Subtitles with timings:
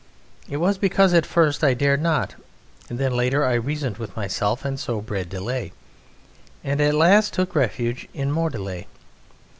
[0.49, 2.33] It was because at first I dared not,
[2.87, 5.73] then later I reasoned with myself, and so bred delay,
[6.63, 8.87] and at last took refuge in more delay.